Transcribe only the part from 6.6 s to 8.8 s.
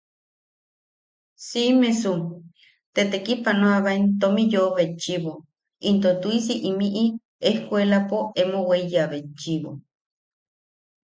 imiʼi ejkuelapo emo